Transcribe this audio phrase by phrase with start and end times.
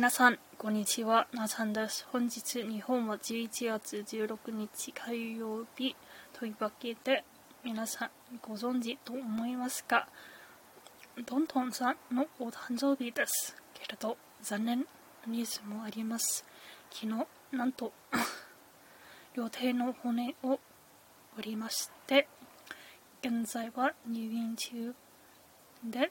[0.00, 1.26] 皆さん、こんにちは。
[1.34, 2.06] なさんです。
[2.10, 5.94] 本日、日本は11月16日火曜日
[6.32, 7.22] というわけで、
[7.62, 8.10] 皆さん
[8.40, 10.08] ご存知と思いますが、
[11.26, 13.54] ドントンさんのお誕生日です。
[13.74, 14.86] けれど、残念な
[15.26, 16.46] ニュースもあります。
[16.90, 17.92] 昨日、なんと
[19.36, 20.58] 両手の骨を
[21.36, 22.26] 折りまして、
[23.22, 24.94] 現在は入院中
[25.84, 26.10] で、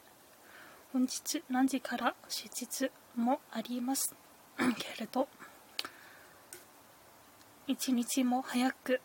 [0.92, 4.16] 本日何時から手術もあります。
[4.58, 5.28] けれど
[7.68, 9.00] 一日も早く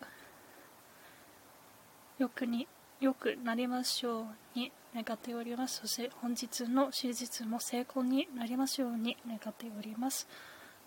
[2.18, 2.66] よくに
[3.00, 4.24] よくなりましょう
[4.58, 5.80] に願っております。
[5.80, 10.26] そして本日の手術も成功になりますように願っております、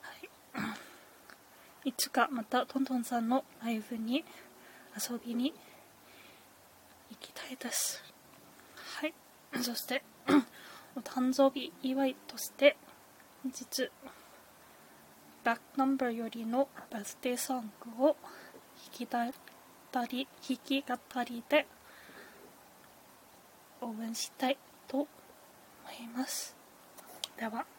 [0.01, 0.11] は
[1.85, 4.25] い、 いつかまたトントンさんのライブに
[4.97, 5.53] 遊びに
[7.11, 8.03] 行きたいです。
[8.99, 9.13] はい。
[9.61, 10.03] そして
[10.97, 12.75] お誕生日祝いとして
[13.43, 13.91] 本日
[15.43, 18.17] バックナンバーよりのバースデーソングを弾
[18.91, 19.31] きたり
[20.41, 21.67] 弾き語りで
[23.79, 25.07] 応援したいと思
[26.01, 26.55] います。
[27.39, 27.76] では。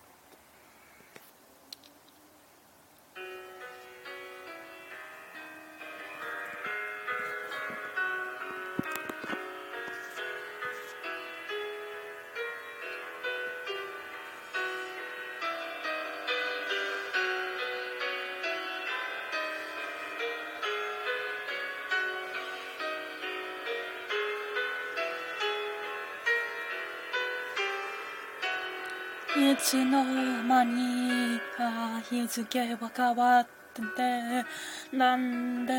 [29.37, 35.73] いつの間にか日付は変わっててなんで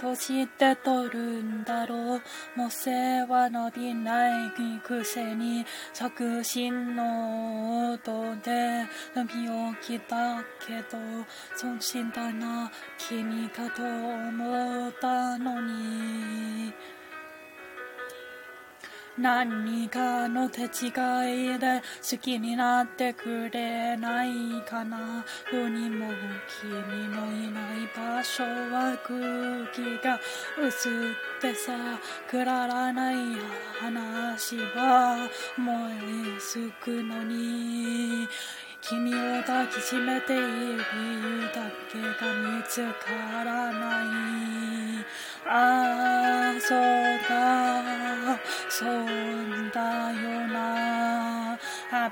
[0.00, 2.22] 年って取るんだろう。
[2.56, 4.50] もう背は伸びない
[4.82, 10.98] くせに作詞の音で身を切ったけど
[11.54, 16.72] 損心だな君かと思ったのに。
[19.16, 21.80] 何かの手違いで
[22.10, 24.30] 好きになってくれない
[24.68, 25.24] かな。
[25.52, 26.08] 世にも
[26.60, 29.18] 君のいない場所は空
[29.72, 30.18] 気が
[30.60, 31.72] 薄ってさ
[32.28, 33.14] くららない
[33.80, 35.92] 話は燃
[36.36, 38.26] えすくのに。
[38.80, 45.06] 君を抱きしめている理由だけが見つからない。
[45.46, 46.78] ああそう
[47.28, 48.03] だ。
[48.76, 48.88] そう
[49.72, 49.80] だ
[50.10, 51.56] よな
[51.90, 52.10] ハ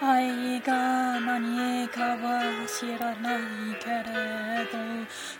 [0.00, 3.40] 愛が何かは知らない
[3.80, 4.78] けれど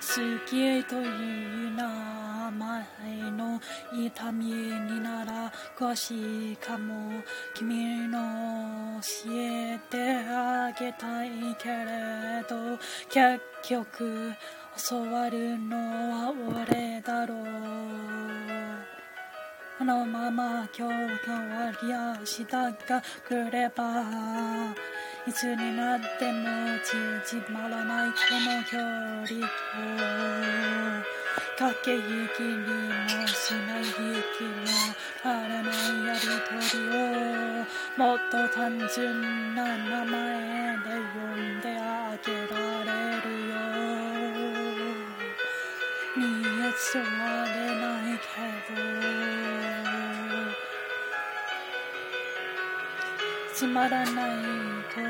[0.01, 3.61] 好きという名前の
[3.93, 7.23] 痛みになら詳しいかも
[7.55, 14.33] 君の教えてあげたいけれど結局
[14.91, 16.33] 教わるのは
[16.65, 17.58] 俺だろう
[19.89, 20.93] のまま今日
[21.25, 24.05] 変わりやしたがくれば
[25.27, 26.45] いつになっても
[26.85, 29.49] 縮まらないこの距離を
[31.57, 32.03] 駆け引
[32.37, 33.97] きにもしない息
[34.45, 34.69] も
[35.23, 35.73] 晴れない
[36.05, 37.65] やりとりを
[37.97, 40.13] もっと単純な名前
[40.77, 43.57] で呼んであげられるよ。
[46.15, 46.25] 見
[46.67, 47.28] えそう
[53.59, 54.09] つまらない
[54.95, 55.05] 言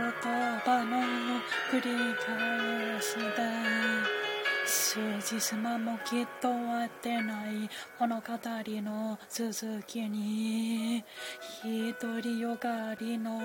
[0.65, 0.97] 葉の
[1.71, 3.43] 繰り返しだ
[4.65, 7.69] 数字すまもきっと終わってない。
[8.01, 11.05] 物語の続きに。
[12.01, 13.39] 独りよがりの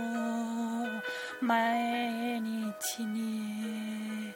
[1.41, 4.33] 毎日に。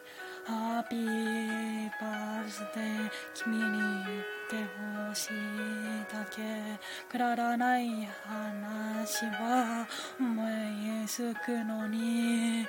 [0.48, 3.74] ハッピーバースデー君に言っ
[4.50, 4.56] て
[5.10, 5.34] ほしい
[6.10, 6.42] だけ。
[7.12, 9.86] くだらない話は
[10.18, 12.66] 燃えすくのに。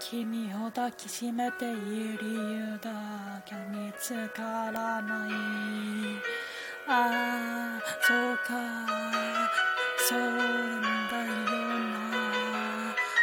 [0.00, 2.90] 君を抱きしめている理由だ
[3.46, 5.30] け見つからない。
[6.88, 8.44] ああそうか。
[10.08, 11.62] そうなんだよな。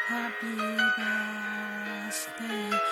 [0.08, 2.92] ハッピーバースデー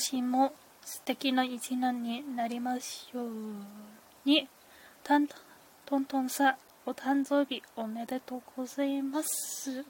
[0.00, 3.28] 私も素敵な一年になりますよう
[4.24, 4.48] に。
[5.04, 6.54] トントンさん、
[6.86, 9.84] お誕生日おめでとうございます。